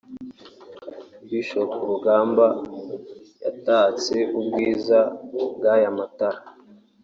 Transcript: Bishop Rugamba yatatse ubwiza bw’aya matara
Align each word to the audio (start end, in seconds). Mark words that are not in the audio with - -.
Bishop 1.29 1.71
Rugamba 1.89 2.47
yatatse 3.43 4.15
ubwiza 4.39 4.99
bw’aya 5.55 5.89
matara 5.97 6.39